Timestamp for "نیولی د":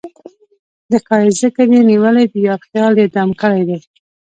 1.89-2.33